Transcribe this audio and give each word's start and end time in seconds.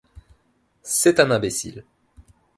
C’est 0.81 1.19
un 1.19 1.29
imbécile. 1.29 1.83